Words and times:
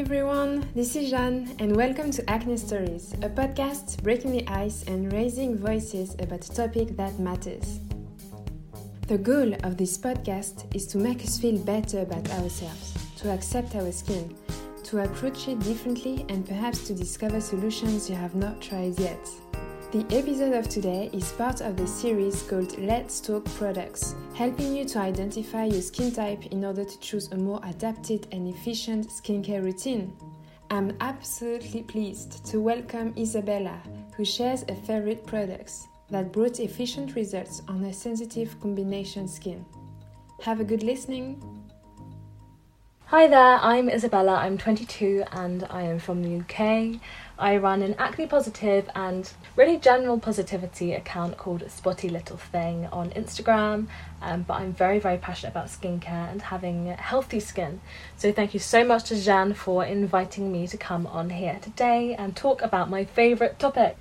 everyone, 0.00 0.66
this 0.74 0.96
is 0.96 1.10
Jeanne, 1.10 1.54
and 1.58 1.76
welcome 1.76 2.10
to 2.10 2.30
Acne 2.30 2.56
Stories, 2.56 3.12
a 3.20 3.28
podcast 3.28 4.02
breaking 4.02 4.32
the 4.32 4.48
ice 4.48 4.82
and 4.84 5.12
raising 5.12 5.58
voices 5.58 6.14
about 6.20 6.42
a 6.42 6.50
topic 6.54 6.96
that 6.96 7.18
matters. 7.18 7.80
The 9.08 9.18
goal 9.18 9.52
of 9.62 9.76
this 9.76 9.98
podcast 9.98 10.74
is 10.74 10.86
to 10.86 10.96
make 10.96 11.22
us 11.22 11.38
feel 11.38 11.58
better 11.58 12.00
about 12.00 12.30
ourselves, 12.30 12.94
to 13.18 13.30
accept 13.30 13.76
our 13.76 13.92
skin, 13.92 14.34
to 14.84 15.00
approach 15.00 15.48
it 15.48 15.60
differently, 15.60 16.24
and 16.30 16.48
perhaps 16.48 16.86
to 16.86 16.94
discover 16.94 17.38
solutions 17.38 18.08
you 18.08 18.16
have 18.16 18.34
not 18.34 18.58
tried 18.62 18.98
yet. 18.98 19.28
The 19.92 20.06
episode 20.16 20.52
of 20.52 20.68
today 20.68 21.10
is 21.12 21.32
part 21.32 21.60
of 21.60 21.76
the 21.76 21.84
series 21.84 22.44
called 22.44 22.78
Let's 22.78 23.20
Talk 23.20 23.44
Products, 23.56 24.14
helping 24.36 24.76
you 24.76 24.84
to 24.84 25.00
identify 25.00 25.64
your 25.64 25.82
skin 25.82 26.12
type 26.12 26.46
in 26.46 26.64
order 26.64 26.84
to 26.84 27.00
choose 27.00 27.26
a 27.32 27.36
more 27.36 27.58
adapted 27.64 28.28
and 28.30 28.46
efficient 28.46 29.08
skincare 29.08 29.64
routine. 29.64 30.16
I'm 30.70 30.96
absolutely 31.00 31.82
pleased 31.82 32.46
to 32.46 32.60
welcome 32.60 33.12
Isabella, 33.18 33.82
who 34.16 34.24
shares 34.24 34.64
her 34.68 34.76
favorite 34.76 35.26
products 35.26 35.88
that 36.08 36.30
brought 36.30 36.60
efficient 36.60 37.16
results 37.16 37.62
on 37.66 37.82
her 37.82 37.92
sensitive 37.92 38.60
combination 38.60 39.26
skin. 39.26 39.66
Have 40.40 40.60
a 40.60 40.64
good 40.64 40.84
listening! 40.84 41.42
Hi 43.10 43.26
there, 43.26 43.58
I'm 43.60 43.88
Isabella. 43.88 44.36
I'm 44.36 44.56
22 44.56 45.24
and 45.32 45.66
I 45.68 45.82
am 45.82 45.98
from 45.98 46.22
the 46.22 46.38
UK. 46.38 47.00
I 47.40 47.56
run 47.56 47.80
an 47.80 47.94
acne 47.98 48.26
positive 48.26 48.90
and 48.94 49.32
really 49.56 49.78
general 49.78 50.18
positivity 50.18 50.92
account 50.92 51.38
called 51.38 51.62
Spotty 51.70 52.10
Little 52.10 52.36
Thing 52.36 52.86
on 52.92 53.08
Instagram. 53.10 53.86
Um, 54.20 54.42
but 54.42 54.54
I'm 54.60 54.74
very, 54.74 54.98
very 54.98 55.16
passionate 55.16 55.52
about 55.52 55.68
skincare 55.68 56.30
and 56.30 56.42
having 56.42 56.88
healthy 56.88 57.40
skin. 57.40 57.80
So 58.18 58.30
thank 58.30 58.52
you 58.52 58.60
so 58.60 58.84
much 58.84 59.04
to 59.04 59.16
Jeanne 59.18 59.54
for 59.54 59.84
inviting 59.84 60.52
me 60.52 60.66
to 60.66 60.76
come 60.76 61.06
on 61.06 61.30
here 61.30 61.58
today 61.62 62.14
and 62.14 62.36
talk 62.36 62.60
about 62.60 62.90
my 62.90 63.06
favourite 63.06 63.58
topic. 63.58 63.96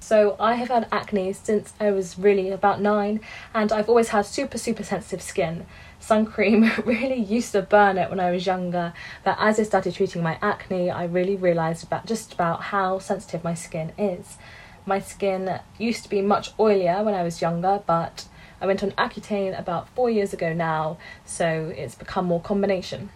So 0.00 0.36
I 0.38 0.54
have 0.54 0.68
had 0.68 0.88
acne 0.92 1.32
since 1.32 1.72
I 1.80 1.90
was 1.90 2.18
really 2.18 2.50
about 2.50 2.80
nine, 2.80 3.20
and 3.52 3.72
I've 3.72 3.88
always 3.88 4.08
had 4.08 4.26
super, 4.26 4.56
super 4.56 4.84
sensitive 4.84 5.20
skin. 5.20 5.66
Sun 6.00 6.26
cream 6.26 6.70
really 6.84 7.20
used 7.20 7.52
to 7.52 7.62
burn 7.62 7.98
it 7.98 8.08
when 8.08 8.20
I 8.20 8.30
was 8.30 8.46
younger, 8.46 8.92
but 9.24 9.36
as 9.40 9.58
I 9.58 9.64
started 9.64 9.94
treating 9.94 10.22
my 10.22 10.38
acne, 10.40 10.90
I 10.90 11.04
really 11.04 11.36
realised 11.36 11.84
about 11.84 12.06
just 12.06 12.32
about 12.32 12.62
how 12.64 12.98
sensitive 13.00 13.42
my 13.42 13.54
skin 13.54 13.92
is. 13.98 14.38
My 14.86 15.00
skin 15.00 15.60
used 15.76 16.04
to 16.04 16.08
be 16.08 16.22
much 16.22 16.56
oilier 16.56 17.04
when 17.04 17.14
I 17.14 17.22
was 17.22 17.42
younger, 17.42 17.82
but 17.84 18.26
I 18.60 18.66
went 18.66 18.82
on 18.82 18.92
Accutane 18.92 19.58
about 19.58 19.88
four 19.90 20.08
years 20.08 20.32
ago 20.32 20.52
now, 20.52 20.96
so 21.26 21.72
it's 21.76 21.94
become 21.94 22.24
more 22.24 22.40
combination. 22.40 23.10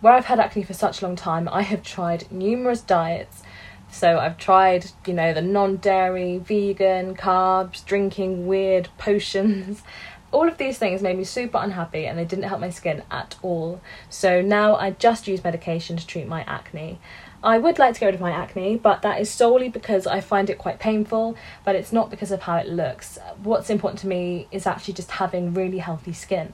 Where 0.00 0.12
I've 0.12 0.26
had 0.26 0.40
acne 0.40 0.62
for 0.62 0.74
such 0.74 1.00
a 1.00 1.06
long 1.06 1.16
time, 1.16 1.48
I 1.48 1.62
have 1.62 1.82
tried 1.82 2.30
numerous 2.30 2.80
diets 2.80 3.42
so 3.90 4.18
I've 4.18 4.38
tried, 4.38 4.86
you 5.06 5.14
know, 5.14 5.32
the 5.32 5.42
non 5.42 5.76
dairy, 5.76 6.38
vegan, 6.38 7.14
carbs, 7.14 7.84
drinking 7.84 8.46
weird 8.46 8.88
potions. 8.98 9.82
All 10.30 10.46
of 10.46 10.58
these 10.58 10.76
things 10.76 11.00
made 11.00 11.16
me 11.16 11.24
super 11.24 11.56
unhappy 11.58 12.06
and 12.06 12.18
they 12.18 12.24
didn't 12.26 12.44
help 12.44 12.60
my 12.60 12.68
skin 12.68 13.02
at 13.10 13.36
all. 13.40 13.80
So 14.10 14.42
now 14.42 14.76
I 14.76 14.90
just 14.90 15.26
use 15.26 15.42
medication 15.42 15.96
to 15.96 16.06
treat 16.06 16.28
my 16.28 16.42
acne. 16.42 16.98
I 17.42 17.56
would 17.56 17.78
like 17.78 17.94
to 17.94 18.00
get 18.00 18.06
rid 18.06 18.14
of 18.16 18.20
my 18.20 18.32
acne, 18.32 18.76
but 18.76 19.02
that 19.02 19.20
is 19.20 19.30
solely 19.30 19.68
because 19.68 20.06
I 20.06 20.20
find 20.20 20.50
it 20.50 20.58
quite 20.58 20.80
painful, 20.80 21.36
but 21.64 21.76
it's 21.76 21.92
not 21.92 22.10
because 22.10 22.32
of 22.32 22.42
how 22.42 22.56
it 22.56 22.66
looks. 22.66 23.16
What's 23.42 23.70
important 23.70 24.00
to 24.00 24.08
me 24.08 24.48
is 24.50 24.66
actually 24.66 24.94
just 24.94 25.12
having 25.12 25.54
really 25.54 25.78
healthy 25.78 26.12
skin. 26.12 26.52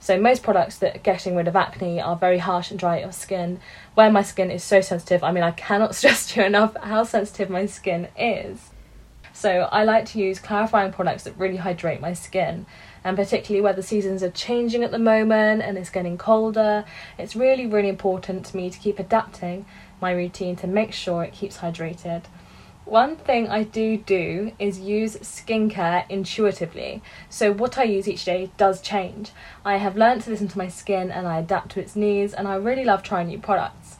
So 0.00 0.18
most 0.18 0.42
products 0.42 0.78
that 0.78 0.96
are 0.96 1.00
getting 1.00 1.34
rid 1.34 1.48
of 1.48 1.56
acne 1.56 2.00
are 2.00 2.16
very 2.16 2.38
harsh 2.38 2.70
and 2.70 2.78
dry 2.78 3.02
on 3.02 3.12
skin. 3.12 3.60
Where 3.94 4.10
my 4.10 4.22
skin 4.22 4.50
is 4.50 4.62
so 4.62 4.80
sensitive, 4.80 5.24
I 5.24 5.32
mean 5.32 5.44
I 5.44 5.50
cannot 5.50 5.94
stress 5.96 6.26
to 6.32 6.40
you 6.40 6.46
enough 6.46 6.76
how 6.76 7.04
sensitive 7.04 7.50
my 7.50 7.66
skin 7.66 8.08
is. 8.16 8.70
So 9.32 9.68
I 9.70 9.84
like 9.84 10.04
to 10.06 10.18
use 10.18 10.40
clarifying 10.40 10.92
products 10.92 11.22
that 11.22 11.38
really 11.38 11.58
hydrate 11.58 12.00
my 12.00 12.12
skin. 12.12 12.66
And 13.04 13.16
particularly 13.16 13.62
where 13.62 13.72
the 13.72 13.84
seasons 13.84 14.22
are 14.24 14.30
changing 14.30 14.82
at 14.82 14.90
the 14.90 14.98
moment 14.98 15.62
and 15.62 15.78
it's 15.78 15.90
getting 15.90 16.18
colder, 16.18 16.84
it's 17.18 17.36
really, 17.36 17.66
really 17.66 17.88
important 17.88 18.46
to 18.46 18.56
me 18.56 18.68
to 18.68 18.78
keep 18.78 18.98
adapting 18.98 19.64
my 20.00 20.10
routine 20.10 20.56
to 20.56 20.66
make 20.66 20.92
sure 20.92 21.22
it 21.22 21.32
keeps 21.32 21.58
hydrated. 21.58 22.24
One 22.88 23.16
thing 23.16 23.48
I 23.48 23.64
do 23.64 23.98
do 23.98 24.52
is 24.58 24.80
use 24.80 25.18
skincare 25.18 26.08
intuitively. 26.08 27.02
So, 27.28 27.52
what 27.52 27.76
I 27.76 27.82
use 27.82 28.08
each 28.08 28.24
day 28.24 28.50
does 28.56 28.80
change. 28.80 29.30
I 29.62 29.76
have 29.76 29.98
learned 29.98 30.22
to 30.22 30.30
listen 30.30 30.48
to 30.48 30.56
my 30.56 30.68
skin 30.68 31.10
and 31.10 31.28
I 31.28 31.38
adapt 31.38 31.72
to 31.72 31.80
its 31.80 31.94
needs, 31.94 32.32
and 32.32 32.48
I 32.48 32.54
really 32.54 32.86
love 32.86 33.02
trying 33.02 33.26
new 33.26 33.38
products. 33.38 33.98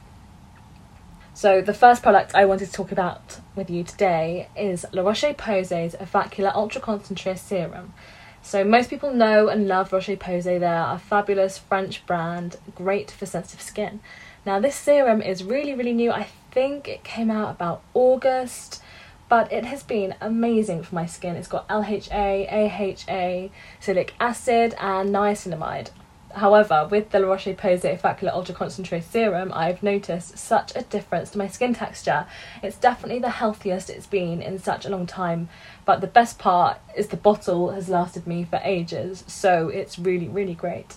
So, 1.34 1.60
the 1.60 1.74
first 1.74 2.02
product 2.02 2.34
I 2.34 2.46
wanted 2.46 2.64
to 2.64 2.72
talk 2.72 2.90
about 2.90 3.40
with 3.54 3.68
you 3.68 3.84
today 3.84 4.48
is 4.56 4.86
La 4.94 5.02
Roche 5.02 5.36
Posay's 5.36 5.94
Effaclar 5.94 6.54
Ultra 6.54 6.80
Concentrate 6.80 7.38
Serum. 7.38 7.92
So, 8.40 8.64
most 8.64 8.88
people 8.88 9.12
know 9.12 9.48
and 9.48 9.68
love 9.68 9.92
Roche 9.92 10.16
Posay. 10.16 10.58
They're 10.58 10.94
a 10.94 10.98
fabulous 10.98 11.58
French 11.58 12.06
brand, 12.06 12.56
great 12.74 13.10
for 13.10 13.26
sensitive 13.26 13.60
skin. 13.60 14.00
Now, 14.46 14.60
this 14.60 14.76
serum 14.76 15.20
is 15.20 15.44
really, 15.44 15.74
really 15.74 15.92
new. 15.92 16.10
I 16.10 16.28
think 16.50 16.88
it 16.88 17.04
came 17.04 17.30
out 17.30 17.50
about 17.50 17.82
August, 17.94 18.82
but 19.28 19.52
it 19.52 19.64
has 19.64 19.82
been 19.82 20.14
amazing 20.20 20.82
for 20.82 20.94
my 20.94 21.06
skin. 21.06 21.36
It's 21.36 21.48
got 21.48 21.68
LHA, 21.68 22.50
AHA, 22.50 23.50
salicylic 23.80 24.14
acid, 24.18 24.74
and 24.80 25.10
niacinamide. 25.10 25.90
However, 26.34 26.86
with 26.90 27.10
the 27.10 27.20
La 27.20 27.28
Roche 27.28 27.46
Posay 27.56 27.98
Effaclar 27.98 28.32
Ultra 28.32 28.54
Concentrate 28.54 29.02
Serum, 29.02 29.50
I've 29.54 29.82
noticed 29.82 30.38
such 30.38 30.76
a 30.76 30.82
difference 30.82 31.30
to 31.30 31.38
my 31.38 31.48
skin 31.48 31.74
texture. 31.74 32.26
It's 32.62 32.76
definitely 32.76 33.18
the 33.18 33.30
healthiest 33.30 33.90
it's 33.90 34.06
been 34.06 34.42
in 34.42 34.58
such 34.58 34.84
a 34.84 34.90
long 34.90 35.06
time, 35.06 35.48
but 35.84 36.00
the 36.00 36.06
best 36.06 36.38
part 36.38 36.78
is 36.96 37.08
the 37.08 37.16
bottle 37.16 37.70
has 37.70 37.88
lasted 37.88 38.26
me 38.26 38.44
for 38.44 38.60
ages, 38.62 39.24
so 39.26 39.68
it's 39.68 39.98
really, 39.98 40.28
really 40.28 40.54
great. 40.54 40.96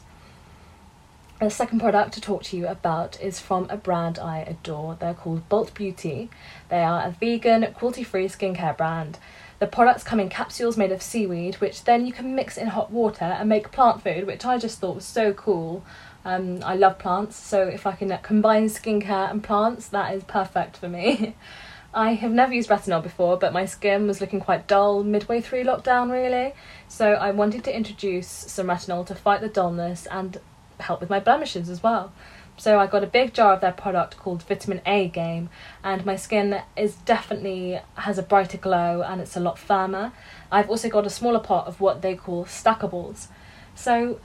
The 1.41 1.49
second 1.49 1.79
product 1.79 2.13
to 2.13 2.21
talk 2.21 2.43
to 2.43 2.55
you 2.55 2.67
about 2.67 3.19
is 3.19 3.39
from 3.39 3.67
a 3.71 3.75
brand 3.75 4.19
I 4.19 4.41
adore. 4.41 4.95
They're 4.99 5.15
called 5.15 5.49
Bolt 5.49 5.73
Beauty. 5.73 6.29
They 6.69 6.83
are 6.83 7.01
a 7.01 7.15
vegan, 7.19 7.65
cruelty 7.73 8.03
free 8.03 8.27
skincare 8.27 8.77
brand. 8.77 9.17
The 9.57 9.65
products 9.65 10.03
come 10.03 10.19
in 10.19 10.29
capsules 10.29 10.77
made 10.77 10.91
of 10.91 11.01
seaweed, 11.01 11.55
which 11.55 11.85
then 11.85 12.05
you 12.05 12.13
can 12.13 12.35
mix 12.35 12.57
in 12.57 12.67
hot 12.67 12.91
water 12.91 13.25
and 13.25 13.49
make 13.49 13.71
plant 13.71 14.03
food, 14.03 14.27
which 14.27 14.45
I 14.45 14.59
just 14.59 14.79
thought 14.79 14.93
was 14.93 15.05
so 15.05 15.33
cool. 15.33 15.83
Um, 16.23 16.59
I 16.63 16.75
love 16.75 16.99
plants, 16.99 17.37
so 17.37 17.63
if 17.63 17.87
I 17.87 17.93
can 17.93 18.15
combine 18.21 18.67
skincare 18.67 19.31
and 19.31 19.43
plants, 19.43 19.87
that 19.87 20.13
is 20.13 20.23
perfect 20.25 20.77
for 20.77 20.89
me. 20.89 21.35
I 21.93 22.13
have 22.13 22.31
never 22.31 22.53
used 22.53 22.69
retinol 22.69 23.01
before, 23.01 23.35
but 23.37 23.51
my 23.51 23.65
skin 23.65 24.05
was 24.05 24.21
looking 24.21 24.41
quite 24.41 24.67
dull 24.67 25.03
midway 25.03 25.41
through 25.41 25.63
lockdown, 25.63 26.11
really. 26.11 26.53
So 26.87 27.13
I 27.13 27.31
wanted 27.31 27.63
to 27.63 27.75
introduce 27.75 28.27
some 28.27 28.67
retinol 28.67 29.07
to 29.07 29.15
fight 29.15 29.41
the 29.41 29.49
dullness 29.49 30.05
and 30.05 30.39
help 30.81 31.01
with 31.01 31.09
my 31.09 31.19
blemishes 31.19 31.69
as 31.69 31.83
well. 31.83 32.11
So 32.57 32.79
I 32.79 32.85
got 32.85 33.03
a 33.03 33.07
big 33.07 33.33
jar 33.33 33.53
of 33.53 33.61
their 33.61 33.71
product 33.71 34.17
called 34.17 34.43
Vitamin 34.43 34.81
A 34.85 35.07
Game, 35.07 35.49
and 35.83 36.05
my 36.05 36.15
skin 36.15 36.61
is 36.77 36.95
definitely 36.95 37.79
has 37.95 38.17
a 38.17 38.23
brighter 38.23 38.57
glow 38.57 39.01
and 39.01 39.19
it's 39.19 39.35
a 39.35 39.39
lot 39.39 39.57
firmer. 39.57 40.11
I've 40.51 40.69
also 40.69 40.89
got 40.89 41.07
a 41.07 41.09
smaller 41.09 41.39
pot 41.39 41.65
of 41.65 41.79
what 41.79 42.01
they 42.01 42.15
call 42.15 42.45
stackables. 42.45 43.27
So 43.73 44.19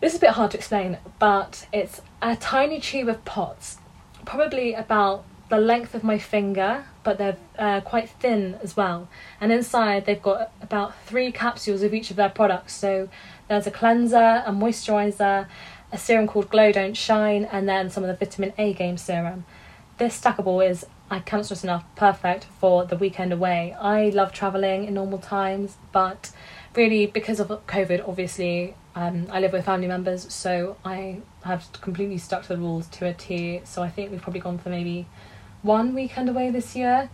this 0.00 0.12
is 0.12 0.18
a 0.18 0.20
bit 0.20 0.30
hard 0.30 0.50
to 0.50 0.58
explain, 0.58 0.98
but 1.18 1.66
it's 1.72 2.02
a 2.20 2.36
tiny 2.36 2.80
tube 2.80 3.08
of 3.08 3.24
pots, 3.24 3.78
probably 4.26 4.74
about 4.74 5.24
the 5.48 5.58
length 5.58 5.94
of 5.94 6.02
my 6.02 6.18
finger, 6.18 6.84
but 7.04 7.18
they're 7.18 7.36
uh, 7.58 7.80
quite 7.82 8.08
thin 8.08 8.58
as 8.62 8.76
well. 8.76 9.08
And 9.40 9.52
inside 9.52 10.06
they've 10.06 10.20
got 10.20 10.50
about 10.60 10.94
three 11.04 11.30
capsules 11.30 11.82
of 11.82 11.94
each 11.94 12.10
of 12.10 12.16
their 12.16 12.30
products. 12.30 12.74
So 12.74 13.08
there's 13.48 13.66
a 13.66 13.70
cleanser, 13.70 14.42
a 14.46 14.50
moisturizer, 14.50 15.46
a 15.92 15.98
serum 15.98 16.26
called 16.26 16.48
Glow 16.48 16.72
Don't 16.72 16.96
Shine, 16.96 17.44
and 17.44 17.68
then 17.68 17.90
some 17.90 18.02
of 18.02 18.08
the 18.08 18.24
Vitamin 18.24 18.52
A 18.58 18.72
Game 18.72 18.96
serum. 18.96 19.44
This 19.98 20.18
stackable 20.18 20.66
is, 20.68 20.86
I 21.10 21.20
can't 21.20 21.44
stress 21.44 21.62
enough, 21.62 21.84
perfect 21.94 22.46
for 22.58 22.86
the 22.86 22.96
weekend 22.96 23.32
away. 23.32 23.76
I 23.78 24.08
love 24.08 24.32
travelling 24.32 24.84
in 24.86 24.94
normal 24.94 25.18
times, 25.18 25.76
but 25.92 26.32
really 26.74 27.06
because 27.06 27.38
of 27.38 27.48
COVID, 27.48 28.08
obviously, 28.08 28.74
um, 28.94 29.26
I 29.30 29.40
live 29.40 29.52
with 29.52 29.66
family 29.66 29.86
members, 29.86 30.32
so 30.32 30.76
I 30.84 31.20
have 31.44 31.66
completely 31.80 32.18
stuck 32.18 32.42
to 32.42 32.48
the 32.48 32.56
rules 32.56 32.86
to 32.88 33.06
a 33.06 33.12
T. 33.12 33.60
So 33.64 33.82
I 33.82 33.90
think 33.90 34.10
we've 34.10 34.22
probably 34.22 34.40
gone 34.40 34.58
for 34.58 34.70
maybe 34.70 35.06
one 35.60 35.94
weekend 35.94 36.28
away 36.28 36.50
this 36.50 36.74
year. 36.74 37.10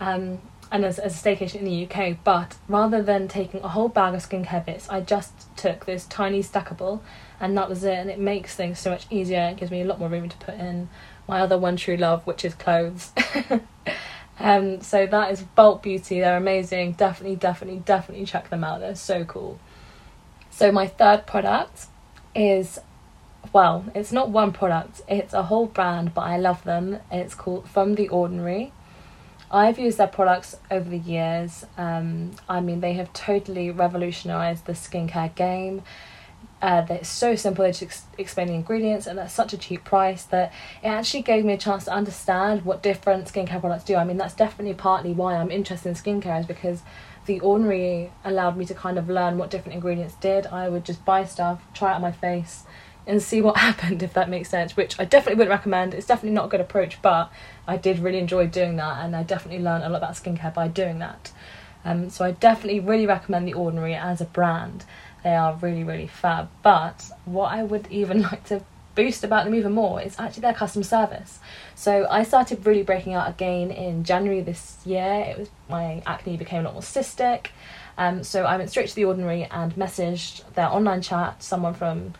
Um, 0.00 0.40
and 0.72 0.86
as, 0.86 0.98
as 0.98 1.14
a 1.14 1.28
staycation 1.28 1.56
in 1.56 1.64
the 1.66 1.86
UK, 1.86 2.16
but 2.24 2.56
rather 2.66 3.02
than 3.02 3.28
taking 3.28 3.60
a 3.62 3.68
whole 3.68 3.88
bag 3.88 4.14
of 4.14 4.26
skincare 4.26 4.64
bits, 4.64 4.88
I 4.88 5.02
just 5.02 5.54
took 5.54 5.84
this 5.84 6.06
tiny 6.06 6.42
stackable 6.42 7.00
and 7.38 7.56
that 7.58 7.68
was 7.68 7.84
it. 7.84 7.92
And 7.92 8.10
it 8.10 8.18
makes 8.18 8.54
things 8.54 8.78
so 8.78 8.90
much 8.90 9.06
easier. 9.10 9.50
It 9.52 9.58
gives 9.58 9.70
me 9.70 9.82
a 9.82 9.84
lot 9.84 10.00
more 10.00 10.08
room 10.08 10.30
to 10.30 10.36
put 10.38 10.54
in 10.54 10.88
my 11.28 11.40
other 11.40 11.58
one 11.58 11.76
true 11.76 11.98
love, 11.98 12.26
which 12.26 12.42
is 12.42 12.54
clothes. 12.54 13.12
um, 14.40 14.80
so 14.80 15.06
that 15.06 15.30
is 15.30 15.42
Bolt 15.42 15.82
Beauty. 15.82 16.20
They're 16.20 16.38
amazing. 16.38 16.92
Definitely, 16.92 17.36
definitely, 17.36 17.80
definitely 17.80 18.24
check 18.24 18.48
them 18.48 18.64
out. 18.64 18.80
They're 18.80 18.94
so 18.94 19.24
cool. 19.24 19.60
So 20.50 20.72
my 20.72 20.86
third 20.86 21.26
product 21.26 21.86
is 22.34 22.80
well, 23.52 23.84
it's 23.94 24.12
not 24.12 24.30
one 24.30 24.52
product, 24.52 25.02
it's 25.08 25.34
a 25.34 25.42
whole 25.42 25.66
brand, 25.66 26.14
but 26.14 26.22
I 26.22 26.38
love 26.38 26.64
them. 26.64 27.00
It's 27.10 27.34
called 27.34 27.68
From 27.68 27.96
the 27.96 28.08
Ordinary. 28.08 28.72
I've 29.52 29.78
used 29.78 29.98
their 29.98 30.06
products 30.06 30.56
over 30.70 30.88
the 30.88 30.98
years. 30.98 31.66
Um, 31.76 32.32
I 32.48 32.60
mean, 32.60 32.80
they 32.80 32.94
have 32.94 33.12
totally 33.12 33.70
revolutionized 33.70 34.64
the 34.64 34.72
skincare 34.72 35.34
game. 35.34 35.82
Uh, 36.62 36.80
they're 36.82 37.04
so 37.04 37.34
simple, 37.34 37.64
they 37.64 37.70
just 37.72 37.82
ex- 37.82 38.04
explain 38.18 38.46
the 38.46 38.54
ingredients, 38.54 39.08
and 39.08 39.18
at 39.18 39.30
such 39.32 39.52
a 39.52 39.58
cheap 39.58 39.82
price 39.84 40.22
that 40.24 40.52
it 40.82 40.86
actually 40.86 41.22
gave 41.22 41.44
me 41.44 41.52
a 41.52 41.58
chance 41.58 41.84
to 41.84 41.92
understand 41.92 42.64
what 42.64 42.82
different 42.82 43.26
skincare 43.26 43.60
products 43.60 43.82
do. 43.82 43.96
I 43.96 44.04
mean, 44.04 44.16
that's 44.16 44.34
definitely 44.34 44.74
partly 44.74 45.12
why 45.12 45.34
I'm 45.34 45.50
interested 45.50 45.88
in 45.88 45.94
skincare, 45.96 46.38
is 46.40 46.46
because 46.46 46.82
the 47.26 47.40
ordinary 47.40 48.12
allowed 48.24 48.56
me 48.56 48.64
to 48.66 48.74
kind 48.74 48.96
of 48.96 49.08
learn 49.08 49.38
what 49.38 49.50
different 49.50 49.74
ingredients 49.74 50.14
did. 50.14 50.46
I 50.46 50.68
would 50.68 50.84
just 50.84 51.04
buy 51.04 51.24
stuff, 51.24 51.62
try 51.74 51.92
it 51.92 51.96
on 51.96 52.02
my 52.02 52.12
face, 52.12 52.62
and 53.06 53.22
see 53.22 53.40
what 53.40 53.56
happened, 53.68 54.02
if 54.02 54.12
that 54.14 54.28
makes 54.28 54.48
sense, 54.48 54.76
which 54.76 54.98
I 54.98 55.04
definitely 55.04 55.38
wouldn't 55.38 55.56
recommend. 55.56 55.94
It's 55.94 56.06
definitely 56.06 56.34
not 56.34 56.46
a 56.46 56.48
good 56.48 56.60
approach, 56.60 57.00
but 57.02 57.30
I 57.66 57.76
did 57.76 57.98
really 57.98 58.18
enjoy 58.18 58.46
doing 58.46 58.76
that, 58.76 59.04
and 59.04 59.14
I 59.16 59.22
definitely 59.22 59.62
learned 59.62 59.84
a 59.84 59.88
lot 59.88 59.98
about 59.98 60.14
skincare 60.14 60.54
by 60.54 60.68
doing 60.68 60.98
that. 60.98 61.32
Um, 61.84 62.10
so 62.10 62.24
I 62.24 62.32
definitely 62.32 62.80
really 62.80 63.06
recommend 63.06 63.46
The 63.46 63.54
Ordinary 63.54 63.94
as 63.94 64.20
a 64.20 64.24
brand. 64.24 64.84
They 65.24 65.34
are 65.34 65.54
really, 65.54 65.84
really 65.84 66.06
fab. 66.06 66.48
But 66.62 67.10
what 67.24 67.52
I 67.52 67.62
would 67.62 67.88
even 67.90 68.22
like 68.30 68.44
to 68.46 68.62
boost 68.94 69.24
about 69.24 69.44
them 69.44 69.54
even 69.54 69.72
more 69.72 70.00
is 70.02 70.18
actually 70.18 70.42
their 70.42 70.54
customer 70.54 70.84
service. 70.84 71.40
So 71.74 72.06
I 72.10 72.24
started 72.24 72.66
really 72.66 72.82
breaking 72.82 73.14
out 73.14 73.28
again 73.28 73.70
in 73.70 74.04
January 74.04 74.42
this 74.42 74.78
year. 74.84 75.24
It 75.28 75.38
was 75.38 75.48
my 75.68 76.02
acne 76.06 76.36
became 76.36 76.60
a 76.60 76.64
lot 76.64 76.74
more 76.74 76.82
cystic. 76.82 77.48
Um, 77.96 78.22
so 78.24 78.44
I 78.44 78.56
went 78.56 78.70
straight 78.70 78.88
to 78.88 78.94
the 78.94 79.04
ordinary 79.04 79.44
and 79.44 79.74
messaged 79.74 80.42
their 80.54 80.68
online 80.68 81.02
chat, 81.02 81.42
someone 81.42 81.74
from 81.74 82.14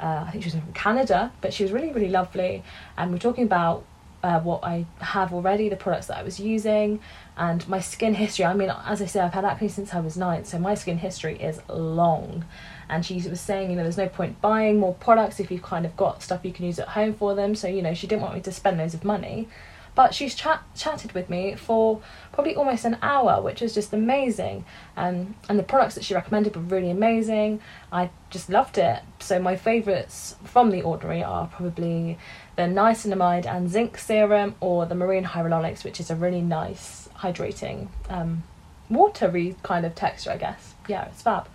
uh, 0.00 0.24
I 0.26 0.30
think 0.30 0.44
she 0.44 0.48
was 0.48 0.54
from 0.54 0.72
Canada, 0.72 1.32
but 1.40 1.52
she 1.52 1.62
was 1.62 1.72
really, 1.72 1.92
really 1.92 2.08
lovely. 2.08 2.62
And 2.96 3.10
we 3.10 3.16
are 3.16 3.20
talking 3.20 3.44
about 3.44 3.84
uh, 4.22 4.40
what 4.40 4.64
I 4.64 4.86
have 5.00 5.34
already, 5.34 5.68
the 5.68 5.76
products 5.76 6.06
that 6.06 6.16
I 6.16 6.22
was 6.22 6.40
using, 6.40 7.00
and 7.36 7.66
my 7.68 7.80
skin 7.80 8.14
history. 8.14 8.46
I 8.46 8.54
mean, 8.54 8.72
as 8.86 9.02
I 9.02 9.06
say, 9.06 9.20
I've 9.20 9.34
had 9.34 9.44
acne 9.44 9.68
since 9.68 9.94
I 9.94 10.00
was 10.00 10.16
nine, 10.16 10.44
so 10.44 10.58
my 10.58 10.74
skin 10.74 10.98
history 10.98 11.36
is 11.40 11.60
long. 11.68 12.44
And 12.88 13.04
she 13.04 13.16
was 13.28 13.40
saying, 13.40 13.70
you 13.70 13.76
know, 13.76 13.82
there's 13.82 13.98
no 13.98 14.08
point 14.08 14.40
buying 14.40 14.78
more 14.78 14.94
products 14.94 15.40
if 15.40 15.50
you've 15.50 15.62
kind 15.62 15.84
of 15.84 15.96
got 15.96 16.22
stuff 16.22 16.44
you 16.44 16.52
can 16.52 16.64
use 16.66 16.78
at 16.78 16.88
home 16.88 17.14
for 17.14 17.34
them. 17.34 17.54
So, 17.54 17.68
you 17.68 17.82
know, 17.82 17.94
she 17.94 18.06
didn't 18.06 18.22
want 18.22 18.34
me 18.34 18.40
to 18.42 18.52
spend 18.52 18.78
loads 18.78 18.94
of 18.94 19.04
money. 19.04 19.48
But 19.94 20.12
she's 20.12 20.34
chat- 20.34 20.62
chatted 20.74 21.12
with 21.12 21.30
me 21.30 21.54
for 21.54 22.00
probably 22.32 22.56
almost 22.56 22.84
an 22.84 22.98
hour, 23.00 23.40
which 23.40 23.60
was 23.60 23.74
just 23.74 23.92
amazing. 23.92 24.64
Um, 24.96 25.36
and 25.48 25.58
the 25.58 25.62
products 25.62 25.94
that 25.94 26.04
she 26.04 26.14
recommended 26.14 26.56
were 26.56 26.62
really 26.62 26.90
amazing. 26.90 27.60
I 27.92 28.10
just 28.30 28.50
loved 28.50 28.76
it. 28.76 29.02
So 29.20 29.38
my 29.38 29.54
favourites 29.54 30.34
from 30.42 30.70
The 30.70 30.82
Ordinary 30.82 31.22
are 31.22 31.46
probably 31.46 32.18
the 32.56 32.62
niacinamide 32.62 33.46
and 33.46 33.70
zinc 33.70 33.98
serum 33.98 34.56
or 34.60 34.86
the 34.86 34.94
marine 34.94 35.24
hyaluronics, 35.24 35.84
which 35.84 36.00
is 36.00 36.10
a 36.10 36.16
really 36.16 36.40
nice 36.40 37.08
hydrating, 37.18 37.88
um, 38.08 38.42
watery 38.90 39.56
kind 39.62 39.86
of 39.86 39.94
texture, 39.94 40.30
I 40.30 40.36
guess. 40.36 40.74
Yeah, 40.88 41.06
it's 41.06 41.22
fab. 41.22 41.48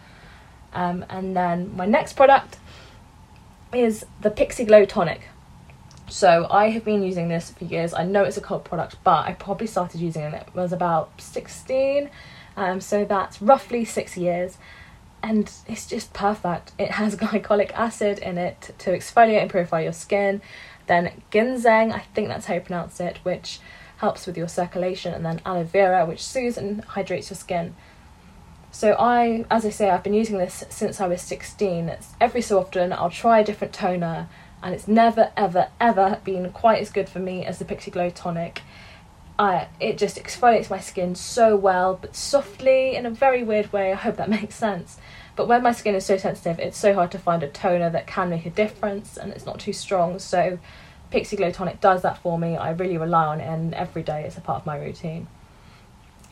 Um, 0.73 1.05
and 1.09 1.35
then 1.35 1.75
my 1.75 1.85
next 1.85 2.13
product 2.13 2.57
is 3.73 4.05
the 4.21 4.31
Pixi 4.31 4.65
Glow 4.65 4.85
Tonic. 4.85 5.28
So 6.09 6.47
I 6.49 6.69
have 6.69 6.83
been 6.83 7.03
using 7.03 7.29
this 7.29 7.51
for 7.51 7.65
years. 7.65 7.93
I 7.93 8.03
know 8.03 8.23
it's 8.23 8.37
a 8.37 8.41
cult 8.41 8.65
product, 8.65 8.97
but 9.03 9.27
I 9.27 9.33
probably 9.33 9.67
started 9.67 10.01
using 10.01 10.23
it 10.23 10.47
when 10.51 10.59
I 10.59 10.61
was 10.63 10.73
about 10.73 11.21
16. 11.21 12.09
Um, 12.57 12.81
so 12.81 13.05
that's 13.05 13.41
roughly 13.41 13.85
six 13.85 14.17
years. 14.17 14.57
And 15.21 15.51
it's 15.67 15.85
just 15.85 16.13
perfect. 16.13 16.71
It 16.79 16.91
has 16.91 17.15
glycolic 17.17 17.71
acid 17.73 18.19
in 18.19 18.37
it 18.37 18.73
to 18.79 18.91
exfoliate 18.91 19.41
and 19.41 19.51
purify 19.51 19.81
your 19.81 19.93
skin. 19.93 20.41
Then 20.87 21.21
ginseng, 21.31 21.91
I 21.91 21.99
think 21.99 22.29
that's 22.29 22.47
how 22.47 22.55
you 22.55 22.61
pronounce 22.61 22.99
it, 22.99 23.19
which 23.23 23.59
helps 23.97 24.25
with 24.25 24.37
your 24.37 24.47
circulation. 24.47 25.13
And 25.13 25.23
then 25.23 25.41
aloe 25.45 25.63
vera, 25.63 26.05
which 26.05 26.23
soothes 26.23 26.57
and 26.57 26.83
hydrates 26.83 27.29
your 27.29 27.37
skin. 27.37 27.75
So 28.71 28.93
I, 28.93 29.45
as 29.51 29.65
I 29.65 29.69
say, 29.69 29.89
I've 29.89 30.03
been 30.03 30.13
using 30.13 30.37
this 30.39 30.63
since 30.69 30.99
I 30.99 31.07
was 31.07 31.21
16. 31.21 31.89
It's 31.89 32.13
every 32.19 32.41
so 32.41 32.59
often 32.59 32.93
I'll 32.93 33.09
try 33.09 33.39
a 33.39 33.43
different 33.43 33.73
toner 33.73 34.27
and 34.61 34.73
it's 34.73 34.87
never 34.87 35.31
ever 35.37 35.69
ever 35.79 36.19
been 36.23 36.51
quite 36.51 36.81
as 36.81 36.89
good 36.89 37.09
for 37.09 37.19
me 37.19 37.45
as 37.45 37.59
the 37.59 37.65
Pixi 37.65 37.91
Glow 37.91 38.09
tonic. 38.09 38.61
I, 39.37 39.69
it 39.79 39.97
just 39.97 40.17
exfoliates 40.17 40.69
my 40.69 40.79
skin 40.79 41.15
so 41.15 41.55
well, 41.55 41.97
but 42.01 42.13
softly 42.13 42.95
in 42.95 43.05
a 43.05 43.09
very 43.09 43.41
weird 43.41 43.71
way. 43.71 43.93
I 43.93 43.95
hope 43.95 44.17
that 44.17 44.29
makes 44.41 44.55
sense. 44.55 44.97
But 45.37 45.47
when 45.47 45.63
my 45.63 45.71
skin 45.71 45.95
is 45.95 46.05
so 46.05 46.17
sensitive, 46.17 46.59
it's 46.59 46.77
so 46.77 46.93
hard 46.93 47.11
to 47.11 47.19
find 47.19 47.41
a 47.41 47.47
toner 47.47 47.89
that 47.89 48.05
can 48.05 48.29
make 48.29 48.45
a 48.45 48.49
difference 48.49 49.15
and 49.15 49.31
it's 49.31 49.45
not 49.45 49.57
too 49.59 49.71
strong. 49.71 50.19
So 50.19 50.59
Pixi 51.13 51.37
Glow 51.37 51.51
Tonic 51.51 51.79
does 51.79 52.01
that 52.01 52.17
for 52.17 52.37
me. 52.37 52.57
I 52.57 52.71
really 52.71 52.97
rely 52.97 53.27
on 53.27 53.39
it 53.39 53.45
and 53.45 53.73
every 53.73 54.03
day 54.03 54.25
it's 54.25 54.37
a 54.37 54.41
part 54.41 54.61
of 54.61 54.65
my 54.65 54.77
routine. 54.77 55.27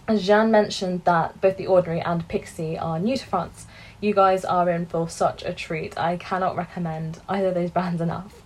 As 0.09 0.25
Jeanne 0.25 0.51
mentioned 0.51 1.03
that 1.05 1.39
both 1.39 1.55
The 1.55 1.67
Ordinary 1.67 2.01
and 2.01 2.27
Pixi 2.27 2.81
are 2.81 2.99
new 2.99 3.15
to 3.15 3.25
France, 3.25 3.65
you 3.99 4.13
guys 4.13 4.45
are 4.45 4.69
in 4.69 4.85
for 4.85 5.09
such 5.09 5.43
a 5.43 5.53
treat. 5.53 5.97
I 5.97 6.17
cannot 6.17 6.55
recommend 6.55 7.19
either 7.27 7.49
of 7.49 7.55
those 7.55 7.71
brands 7.71 8.01
enough. 8.01 8.41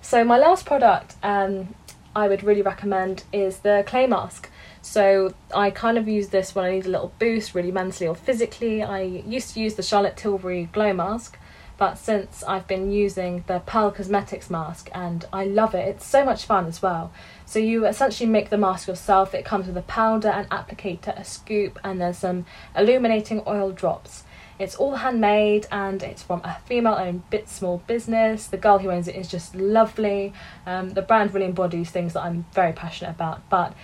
So 0.00 0.24
my 0.24 0.38
last 0.38 0.66
product 0.66 1.16
um, 1.22 1.74
I 2.14 2.28
would 2.28 2.42
really 2.42 2.62
recommend 2.62 3.24
is 3.30 3.58
the 3.58 3.84
clay 3.86 4.06
mask. 4.06 4.48
So 4.80 5.34
I 5.54 5.70
kind 5.70 5.98
of 5.98 6.08
use 6.08 6.28
this 6.28 6.54
when 6.54 6.64
I 6.64 6.70
need 6.70 6.86
a 6.86 6.90
little 6.90 7.12
boost, 7.18 7.54
really 7.54 7.72
mentally 7.72 8.08
or 8.08 8.14
physically. 8.14 8.82
I 8.82 9.02
used 9.02 9.52
to 9.54 9.60
use 9.60 9.74
the 9.74 9.82
Charlotte 9.82 10.16
Tilbury 10.16 10.70
glow 10.72 10.94
mask, 10.94 11.38
but 11.76 11.98
since 11.98 12.42
I've 12.44 12.66
been 12.66 12.90
using 12.90 13.44
the 13.48 13.58
Pearl 13.58 13.90
Cosmetics 13.90 14.48
mask 14.48 14.88
and 14.94 15.26
I 15.30 15.44
love 15.44 15.74
it, 15.74 15.86
it's 15.88 16.06
so 16.06 16.24
much 16.24 16.44
fun 16.44 16.66
as 16.66 16.80
well. 16.80 17.12
So 17.44 17.58
you 17.58 17.84
essentially 17.84 18.30
make 18.30 18.48
the 18.48 18.56
mask 18.56 18.88
yourself. 18.88 19.34
It 19.34 19.44
comes 19.44 19.66
with 19.66 19.76
a 19.76 19.82
powder, 19.82 20.28
an 20.28 20.46
applicator, 20.46 21.18
a 21.18 21.24
scoop, 21.24 21.78
and 21.84 22.00
there's 22.00 22.18
some 22.18 22.46
illuminating 22.74 23.42
oil 23.46 23.72
drops. 23.72 24.24
It's 24.58 24.74
all 24.76 24.96
handmade 24.96 25.66
and 25.70 26.02
it's 26.02 26.22
from 26.22 26.40
a 26.42 26.58
female 26.64 26.94
owned 26.94 27.28
bit 27.30 27.48
small 27.48 27.78
business. 27.86 28.46
The 28.46 28.56
girl 28.56 28.78
who 28.78 28.90
owns 28.90 29.08
it 29.08 29.16
is 29.16 29.28
just 29.28 29.54
lovely. 29.54 30.32
Um, 30.64 30.90
the 30.90 31.02
brand 31.02 31.34
really 31.34 31.46
embodies 31.46 31.90
things 31.90 32.14
that 32.14 32.22
I'm 32.22 32.46
very 32.52 32.72
passionate 32.72 33.10
about, 33.10 33.48
but 33.50 33.74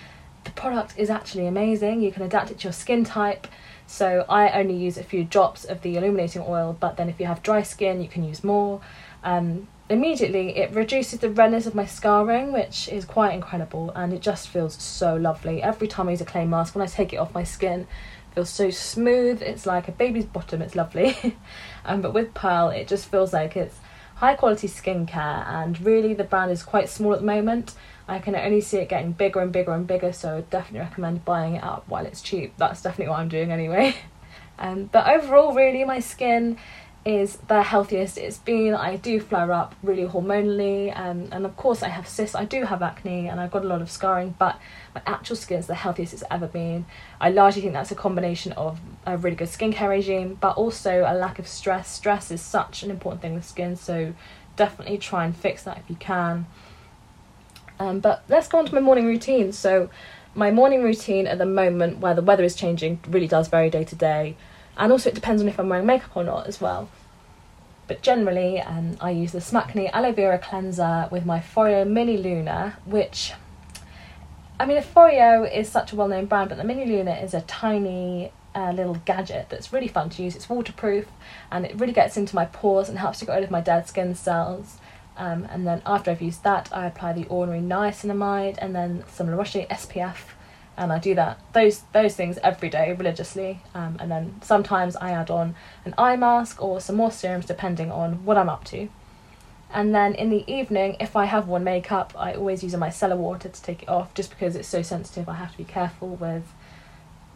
the 0.43 0.51
product 0.51 0.95
is 0.97 1.09
actually 1.09 1.47
amazing. 1.47 2.01
You 2.01 2.11
can 2.11 2.23
adapt 2.23 2.51
it 2.51 2.59
to 2.59 2.63
your 2.65 2.73
skin 2.73 3.03
type. 3.03 3.47
So 3.85 4.25
I 4.27 4.49
only 4.59 4.75
use 4.75 4.97
a 4.97 5.03
few 5.03 5.23
drops 5.23 5.65
of 5.65 5.81
the 5.81 5.97
illuminating 5.97 6.43
oil, 6.47 6.75
but 6.79 6.97
then 6.97 7.09
if 7.09 7.19
you 7.19 7.25
have 7.27 7.43
dry 7.43 7.61
skin, 7.63 8.01
you 8.01 8.07
can 8.07 8.23
use 8.23 8.43
more. 8.43 8.81
Um, 9.23 9.67
immediately, 9.89 10.57
it 10.57 10.71
reduces 10.71 11.19
the 11.19 11.29
redness 11.29 11.65
of 11.65 11.75
my 11.75 11.85
scarring, 11.85 12.51
which 12.51 12.87
is 12.89 13.05
quite 13.05 13.33
incredible, 13.33 13.91
and 13.95 14.13
it 14.13 14.21
just 14.21 14.47
feels 14.47 14.81
so 14.81 15.15
lovely. 15.15 15.61
Every 15.61 15.87
time 15.87 16.07
I 16.07 16.11
use 16.11 16.21
a 16.21 16.25
clay 16.25 16.45
mask, 16.45 16.75
when 16.75 16.81
I 16.81 16.87
take 16.87 17.13
it 17.13 17.17
off 17.17 17.33
my 17.33 17.43
skin, 17.43 17.87
feels 18.33 18.49
so 18.49 18.69
smooth. 18.69 19.41
It's 19.41 19.65
like 19.65 19.87
a 19.87 19.91
baby's 19.91 20.25
bottom. 20.25 20.61
It's 20.61 20.75
lovely. 20.75 21.37
um, 21.85 22.01
but 22.01 22.13
with 22.13 22.33
Pearl, 22.33 22.69
it 22.69 22.87
just 22.87 23.09
feels 23.09 23.33
like 23.33 23.55
it's 23.55 23.77
high 24.15 24.35
quality 24.35 24.67
skincare. 24.67 25.47
And 25.47 25.79
really, 25.81 26.13
the 26.13 26.23
brand 26.23 26.51
is 26.51 26.63
quite 26.63 26.89
small 26.89 27.13
at 27.13 27.19
the 27.19 27.25
moment. 27.25 27.75
I 28.07 28.19
can 28.19 28.35
only 28.35 28.61
see 28.61 28.77
it 28.77 28.89
getting 28.89 29.13
bigger 29.13 29.39
and 29.39 29.51
bigger 29.51 29.71
and 29.71 29.87
bigger. 29.87 30.11
So 30.11 30.37
I 30.37 30.41
definitely 30.41 30.87
recommend 30.87 31.25
buying 31.25 31.55
it 31.55 31.63
up 31.63 31.87
while 31.87 32.05
it's 32.05 32.21
cheap. 32.21 32.53
That's 32.57 32.81
definitely 32.81 33.11
what 33.11 33.19
I'm 33.19 33.29
doing 33.29 33.51
anyway. 33.51 33.95
Um, 34.59 34.85
but 34.85 35.07
overall, 35.07 35.53
really, 35.55 35.83
my 35.83 35.99
skin 35.99 36.57
is 37.05 37.35
the 37.47 37.61
healthiest 37.61 38.17
it's 38.17 38.37
been. 38.37 38.73
I 38.73 38.95
do 38.95 39.19
flare 39.19 39.51
up 39.51 39.75
really 39.83 40.05
hormonally, 40.05 40.97
um, 40.97 41.27
and 41.31 41.45
of 41.45 41.57
course 41.57 41.83
I 41.83 41.89
have 41.89 42.07
cysts. 42.07 42.33
I 42.33 42.45
do 42.45 42.63
have 42.63 42.81
acne, 42.81 43.27
and 43.27 43.41
I've 43.41 43.51
got 43.51 43.65
a 43.65 43.67
lot 43.67 43.81
of 43.81 43.91
scarring, 43.91 44.35
but 44.39 44.57
my 44.95 45.01
actual 45.05 45.35
skin 45.35 45.59
is 45.59 45.67
the 45.67 45.75
healthiest 45.75 46.13
it's 46.13 46.23
ever 46.31 46.47
been. 46.47 46.85
I 47.19 47.29
largely 47.29 47.61
think 47.61 47.73
that's 47.73 47.91
a 47.91 47.95
combination 47.95 48.53
of 48.53 48.79
a 49.05 49.17
really 49.17 49.35
good 49.35 49.49
skincare 49.49 49.89
regime, 49.89 50.37
but 50.39 50.55
also 50.55 51.03
a 51.05 51.13
lack 51.13 51.39
of 51.39 51.47
stress. 51.47 51.89
Stress 51.89 52.31
is 52.31 52.41
such 52.41 52.83
an 52.83 52.91
important 52.91 53.21
thing 53.21 53.35
with 53.35 53.45
skin, 53.45 53.75
so 53.75 54.13
definitely 54.55 54.97
try 54.97 55.25
and 55.25 55.35
fix 55.35 55.63
that 55.63 55.79
if 55.79 55.89
you 55.89 55.97
can. 55.97 56.45
Um, 57.79 57.99
but 57.99 58.23
let's 58.29 58.47
go 58.47 58.59
on 58.59 58.65
to 58.65 58.73
my 58.73 58.81
morning 58.81 59.05
routine. 59.05 59.51
So, 59.51 59.89
my 60.35 60.51
morning 60.51 60.81
routine 60.81 61.27
at 61.27 61.37
the 61.37 61.45
moment, 61.45 61.99
where 61.99 62.13
the 62.13 62.21
weather 62.21 62.43
is 62.43 62.55
changing, 62.55 62.99
really 63.09 63.27
does 63.27 63.49
vary 63.49 63.69
day 63.69 63.83
to 63.83 63.95
day 63.95 64.37
and 64.77 64.91
also 64.91 65.09
it 65.09 65.15
depends 65.15 65.41
on 65.41 65.47
if 65.47 65.59
I'm 65.59 65.69
wearing 65.69 65.85
makeup 65.85 66.15
or 66.15 66.23
not 66.23 66.47
as 66.47 66.59
well. 66.59 66.89
But 67.87 68.01
generally, 68.01 68.61
um, 68.61 68.97
I 69.01 69.11
use 69.11 69.33
the 69.33 69.39
Smackney 69.39 69.91
Aloe 69.91 70.13
Vera 70.13 70.39
Cleanser 70.39 71.07
with 71.11 71.25
my 71.25 71.39
Foreo 71.39 71.85
Mini 71.85 72.17
Luna, 72.17 72.77
which, 72.85 73.33
I 74.59 74.65
mean, 74.65 74.81
Foreo 74.81 75.43
is 75.43 75.69
such 75.69 75.91
a 75.91 75.95
well-known 75.95 76.25
brand, 76.25 76.49
but 76.49 76.57
the 76.57 76.63
Mini 76.63 76.85
Luna 76.85 77.15
is 77.15 77.33
a 77.33 77.41
tiny 77.41 78.31
uh, 78.55 78.71
little 78.71 78.95
gadget 79.05 79.47
that's 79.49 79.73
really 79.73 79.89
fun 79.89 80.09
to 80.11 80.23
use. 80.23 80.35
It's 80.35 80.47
waterproof, 80.47 81.07
and 81.51 81.65
it 81.65 81.77
really 81.79 81.93
gets 81.93 82.15
into 82.15 82.35
my 82.35 82.45
pores 82.45 82.87
and 82.87 82.97
helps 82.97 83.19
to 83.19 83.25
get 83.25 83.35
rid 83.35 83.43
of 83.43 83.51
my 83.51 83.61
dead 83.61 83.87
skin 83.87 84.15
cells. 84.15 84.77
Um, 85.17 85.47
and 85.51 85.67
then 85.67 85.81
after 85.85 86.09
I've 86.11 86.21
used 86.21 86.43
that, 86.43 86.69
I 86.71 86.87
apply 86.87 87.13
the 87.13 87.25
ordinary 87.25 87.61
niacinamide 87.61 88.57
and 88.59 88.75
then 88.75 89.03
some 89.11 89.29
La 89.29 89.35
Roche 89.35 89.67
SPF 89.69 90.17
and 90.75 90.91
I 90.91 90.99
do 90.99 91.13
that 91.15 91.39
those 91.53 91.81
those 91.93 92.15
things 92.15 92.37
every 92.43 92.69
day 92.69 92.93
religiously. 92.93 93.61
Um, 93.73 93.97
and 93.99 94.09
then 94.11 94.41
sometimes 94.41 94.95
I 94.95 95.11
add 95.11 95.29
on 95.29 95.55
an 95.85 95.93
eye 95.97 96.15
mask 96.15 96.61
or 96.61 96.79
some 96.81 96.95
more 96.95 97.11
serums 97.11 97.45
depending 97.45 97.91
on 97.91 98.25
what 98.25 98.37
I'm 98.37 98.49
up 98.49 98.63
to. 98.65 98.89
And 99.73 99.93
then 99.93 100.13
in 100.13 100.29
the 100.29 100.43
evening, 100.51 100.97
if 100.99 101.15
I 101.15 101.25
have 101.25 101.47
worn 101.47 101.63
makeup, 101.63 102.13
I 102.15 102.33
always 102.33 102.63
use 102.63 102.75
a 102.75 102.77
micellar 102.77 103.17
water 103.17 103.49
to 103.49 103.61
take 103.61 103.83
it 103.83 103.89
off 103.89 104.13
just 104.13 104.29
because 104.29 104.55
it's 104.55 104.67
so 104.67 104.83
sensitive. 104.83 105.27
I 105.27 105.33
have 105.33 105.51
to 105.51 105.57
be 105.57 105.63
careful 105.63 106.09
with, 106.09 106.43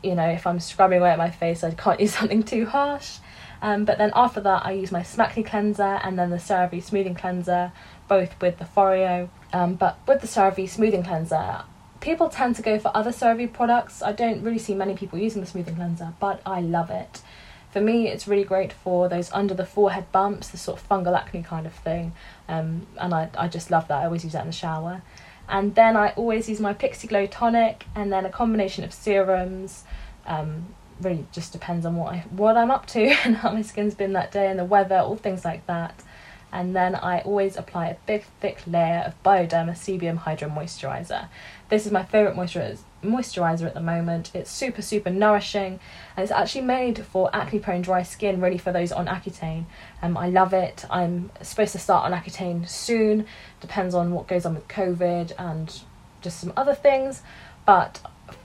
you 0.03 0.13
know, 0.13 0.29
if 0.29 0.45
I'm 0.45 0.59
scrubbing 0.59 0.99
away 0.99 1.09
at 1.09 1.17
my 1.17 1.31
face, 1.31 1.63
I 1.63 1.71
can't 1.71 1.99
use 2.05 2.13
something 2.13 2.43
too 2.43 2.67
harsh. 2.67 3.17
Um, 3.59 3.85
but 3.85 3.97
then 3.97 4.11
after 4.15 4.39
that, 4.41 4.67
I 4.67 4.73
use 4.73 4.91
my 4.91 5.01
Smackly 5.01 5.43
cleanser 5.43 5.99
and 6.03 6.17
then 6.19 6.29
the 6.29 6.37
CeraVe 6.37 6.83
smoothing 6.83 7.15
cleanser, 7.15 7.71
both 8.07 8.39
with 8.39 8.59
the 8.59 8.65
Foreo. 8.65 9.29
Um, 9.51 9.73
but 9.73 9.97
with 10.07 10.21
the 10.21 10.27
CeraVe 10.27 10.69
smoothing 10.69 11.03
cleanser, 11.03 11.63
people 11.99 12.29
tend 12.29 12.55
to 12.55 12.61
go 12.61 12.79
for 12.79 12.91
other 12.95 13.11
CeraVe 13.11 13.51
products. 13.53 14.01
I 14.01 14.11
don't 14.11 14.43
really 14.43 14.59
see 14.59 14.73
many 14.73 14.95
people 14.95 15.19
using 15.19 15.41
the 15.41 15.47
smoothing 15.47 15.75
cleanser, 15.75 16.13
but 16.19 16.41
I 16.45 16.61
love 16.61 16.89
it. 16.89 17.21
For 17.71 17.81
me, 17.81 18.07
it's 18.07 18.27
really 18.27 18.43
great 18.43 18.71
for 18.71 19.09
those 19.09 19.31
under 19.31 19.53
the 19.53 19.65
forehead 19.65 20.11
bumps, 20.11 20.49
the 20.49 20.57
sort 20.57 20.79
of 20.79 20.87
fungal 20.87 21.17
acne 21.17 21.43
kind 21.43 21.65
of 21.65 21.73
thing, 21.73 22.13
um, 22.47 22.87
and 22.97 23.13
I, 23.13 23.29
I 23.37 23.47
just 23.47 23.69
love 23.69 23.87
that. 23.89 24.01
I 24.01 24.05
always 24.05 24.23
use 24.23 24.33
that 24.33 24.41
in 24.41 24.47
the 24.47 24.53
shower. 24.53 25.01
And 25.49 25.75
then 25.75 25.95
I 25.95 26.09
always 26.11 26.49
use 26.49 26.59
my 26.59 26.73
Pixi 26.73 27.07
Glow 27.07 27.25
tonic, 27.25 27.85
and 27.95 28.11
then 28.11 28.25
a 28.25 28.29
combination 28.29 28.83
of 28.83 28.93
serums. 28.93 29.83
Um, 30.25 30.73
really 30.99 31.27
just 31.31 31.53
depends 31.53 31.85
on 31.85 31.95
what 31.95 32.11
I 32.11 32.25
what 32.31 32.57
I'm 32.57 32.71
up 32.71 32.87
to 32.87 32.99
and 33.23 33.37
how 33.37 33.51
my 33.51 33.61
skin's 33.61 33.93
been 33.93 34.13
that 34.13 34.31
day 34.31 34.47
and 34.49 34.57
the 34.57 34.65
weather, 34.65 34.97
all 34.97 35.15
things 35.15 35.45
like 35.45 35.65
that 35.67 36.03
and 36.51 36.75
then 36.75 36.95
I 36.95 37.21
always 37.21 37.57
apply 37.57 37.87
a 37.87 37.95
big 38.05 38.23
thick 38.39 38.61
layer 38.65 39.03
of 39.05 39.21
Bioderma 39.23 39.71
Sebium 39.71 40.17
Hydra 40.17 40.49
Moisturiser. 40.49 41.27
This 41.69 41.85
is 41.85 41.91
my 41.91 42.03
favourite 42.03 42.37
moisturiser 42.37 42.79
moisturizer 43.03 43.65
at 43.65 43.73
the 43.73 43.81
moment. 43.81 44.31
It's 44.33 44.49
super 44.49 44.81
super 44.81 45.09
nourishing 45.09 45.79
and 46.15 46.23
it's 46.23 46.31
actually 46.31 46.61
made 46.61 47.05
for 47.05 47.29
acne 47.33 47.59
prone 47.59 47.81
dry 47.81 48.03
skin 48.03 48.41
really 48.41 48.57
for 48.57 48.71
those 48.71 48.91
on 48.91 49.07
Accutane. 49.07 49.65
Um, 50.01 50.17
I 50.17 50.29
love 50.29 50.53
it. 50.53 50.85
I'm 50.89 51.31
supposed 51.41 51.73
to 51.73 51.79
start 51.79 52.11
on 52.11 52.17
Accutane 52.17 52.67
soon. 52.67 53.25
Depends 53.61 53.93
on 53.93 54.11
what 54.11 54.27
goes 54.27 54.45
on 54.45 54.55
with 54.55 54.67
COVID 54.67 55.33
and 55.37 55.81
just 56.21 56.39
some 56.39 56.53
other 56.57 56.73
things, 56.73 57.21
but 57.65 58.01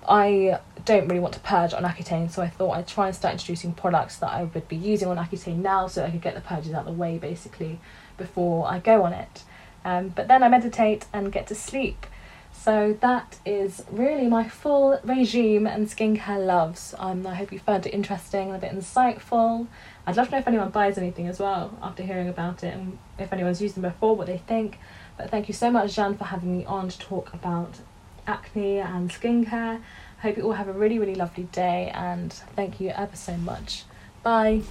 I 0.09 0.59
don't 0.85 1.09
really 1.09 1.21
want 1.21 1.35
to 1.35 1.41
purge 1.41 1.73
on 1.75 1.83
Accutane, 1.83 2.31
so 2.31 2.43
I 2.43 2.49
thought 2.49 2.73
I'd 2.73 2.89
try 2.89 3.07
and 3.07 3.17
start 3.17 3.33
introducing 3.33 3.73
products 3.73 4.17
that 4.19 4.31
I 4.31 4.45
would 4.45 4.69
be 4.69 4.77
using 4.77 5.09
on 5.09 5.17
Accutane 5.17 5.59
now 5.59 5.87
so 5.87 6.05
I 6.05 6.11
could 6.11 6.23
get 6.23 6.35
the 6.35 6.41
purges 6.41 6.73
out 6.73 6.81
of 6.81 6.87
the 6.87 6.93
way 6.93 7.19
basically 7.19 7.81
before 8.17 8.67
I 8.69 8.79
go 8.79 9.05
on 9.05 9.13
it. 9.13 9.43
Um, 9.85 10.09
but 10.09 10.29
then 10.29 10.43
I 10.43 10.49
meditate 10.49 11.07
and 11.13 11.33
get 11.33 11.47
to 11.49 11.55
sleep. 11.55 12.07
So 12.53 12.97
that 13.01 13.39
is 13.45 13.85
really 13.91 14.29
my 14.29 14.49
full 14.49 15.01
regime 15.03 15.67
and 15.67 15.89
skincare 15.89 16.45
loves. 16.45 16.95
Um, 16.99 17.27
I 17.27 17.35
hope 17.35 17.51
you 17.51 17.59
found 17.59 17.87
it 17.87 17.91
interesting 17.91 18.49
and 18.49 18.57
a 18.57 18.59
bit 18.59 18.73
insightful. 18.73 19.67
I'd 20.07 20.17
love 20.17 20.27
to 20.27 20.33
know 20.33 20.39
if 20.39 20.47
anyone 20.47 20.71
buys 20.71 20.99
anything 20.99 21.27
as 21.27 21.41
well 21.41 21.77
after 21.83 22.03
hearing 22.03 22.29
about 22.29 22.63
it 22.63 22.75
and 22.75 22.99
if 23.19 23.33
anyone's 23.33 23.61
used 23.61 23.75
them 23.75 23.83
before, 23.83 24.15
what 24.15 24.27
they 24.27 24.39
think. 24.39 24.79
But 25.17 25.31
thank 25.31 25.49
you 25.49 25.55
so 25.55 25.71
much, 25.71 25.95
Jeanne, 25.95 26.17
for 26.17 26.25
having 26.25 26.59
me 26.59 26.65
on 26.65 26.89
to 26.89 26.99
talk 26.99 27.33
about 27.35 27.81
acne 28.27 28.79
and 28.79 29.11
skincare. 29.11 29.81
Hope 30.23 30.37
you 30.37 30.45
all 30.45 30.53
have 30.53 30.69
a 30.69 30.73
really, 30.73 31.01
really 31.01 31.17
lovely 31.17 31.45
day 31.45 31.91
and 31.95 32.33
thank 32.55 32.81
you 32.81 32.91
ever 32.91 33.17
so 33.17 33.37
much. 33.39 33.85
Bye. 34.23 34.63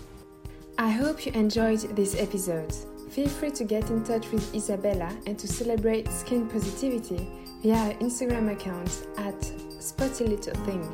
I 0.78 0.90
hope 0.90 1.26
you 1.26 1.34
enjoyed 1.34 1.80
this 1.94 2.16
episode. 2.16 2.74
Feel 3.12 3.28
free 3.28 3.52
to 3.52 3.66
get 3.66 3.90
in 3.90 4.06
touch 4.06 4.32
with 4.32 4.56
Isabella 4.56 5.14
and 5.28 5.38
to 5.38 5.48
celebrate 5.50 6.08
skin 6.08 6.48
positivity 6.48 7.28
via 7.62 7.76
her 7.76 7.94
Instagram 7.96 8.50
account 8.50 9.08
at 9.18 9.44
Spotty 9.82 10.26
Little 10.26 10.56
Thing. 10.64 10.90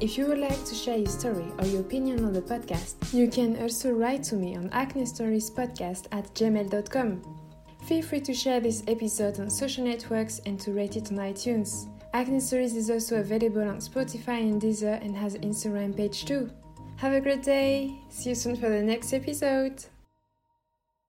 If 0.00 0.18
you 0.18 0.26
would 0.26 0.38
like 0.38 0.64
to 0.64 0.74
share 0.74 0.98
your 0.98 1.06
story 1.06 1.46
or 1.58 1.66
your 1.66 1.80
opinion 1.82 2.24
on 2.24 2.32
the 2.32 2.42
podcast, 2.42 3.12
you 3.12 3.28
can 3.28 3.56
also 3.62 3.92
write 3.92 4.24
to 4.24 4.34
me 4.34 4.56
on 4.56 4.70
acne 4.72 5.06
stories 5.06 5.50
podcast 5.50 6.06
at 6.10 6.34
gmail.com. 6.34 7.22
Feel 7.86 8.02
free 8.02 8.20
to 8.20 8.34
share 8.34 8.58
this 8.58 8.82
episode 8.88 9.38
on 9.38 9.48
social 9.48 9.84
networks 9.84 10.40
and 10.46 10.58
to 10.60 10.72
rate 10.72 10.96
it 10.96 11.12
on 11.12 11.18
iTunes. 11.18 11.86
Acne 12.18 12.40
Stories 12.40 12.74
is 12.74 12.90
also 12.90 13.20
available 13.20 13.62
on 13.62 13.76
Spotify 13.76 14.40
and 14.40 14.60
Deezer 14.60 15.00
and 15.04 15.16
has 15.16 15.36
an 15.36 15.42
Instagram 15.42 15.96
page 15.96 16.24
too. 16.24 16.50
Have 16.96 17.12
a 17.12 17.20
great 17.20 17.44
day! 17.44 17.94
See 18.08 18.30
you 18.30 18.34
soon 18.34 18.56
for 18.56 18.68
the 18.68 18.82
next 18.82 19.12
episode! 19.12 19.84